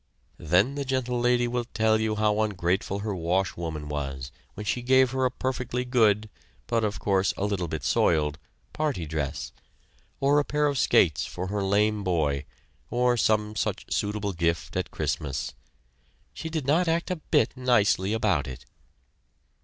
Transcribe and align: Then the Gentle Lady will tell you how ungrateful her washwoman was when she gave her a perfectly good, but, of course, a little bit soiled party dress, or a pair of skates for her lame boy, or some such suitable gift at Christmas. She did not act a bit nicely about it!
Then 0.39 0.73
the 0.73 0.83
Gentle 0.83 1.19
Lady 1.19 1.47
will 1.47 1.65
tell 1.75 1.99
you 1.99 2.15
how 2.15 2.41
ungrateful 2.41 3.01
her 3.05 3.13
washwoman 3.15 3.87
was 3.87 4.31
when 4.55 4.65
she 4.65 4.81
gave 4.81 5.11
her 5.11 5.25
a 5.25 5.29
perfectly 5.29 5.85
good, 5.85 6.27
but, 6.65 6.83
of 6.83 6.97
course, 6.97 7.35
a 7.37 7.45
little 7.45 7.67
bit 7.67 7.83
soiled 7.83 8.39
party 8.73 9.05
dress, 9.05 9.51
or 10.19 10.39
a 10.39 10.43
pair 10.43 10.65
of 10.65 10.79
skates 10.79 11.27
for 11.27 11.49
her 11.49 11.61
lame 11.61 12.03
boy, 12.03 12.45
or 12.89 13.15
some 13.15 13.55
such 13.55 13.93
suitable 13.93 14.33
gift 14.33 14.75
at 14.75 14.89
Christmas. 14.89 15.53
She 16.33 16.49
did 16.49 16.65
not 16.65 16.87
act 16.87 17.11
a 17.11 17.17
bit 17.17 17.55
nicely 17.55 18.11
about 18.11 18.47
it! 18.47 18.65